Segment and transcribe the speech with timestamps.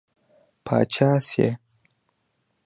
[0.65, 1.47] پاچا شي.